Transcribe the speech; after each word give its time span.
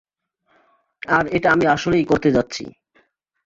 আর 1.09 1.25
এটা 1.27 1.47
আমি 1.51 1.65
আসলেই 1.65 2.05
করতে 2.05 2.29
যাচ্ছি। 2.31 2.63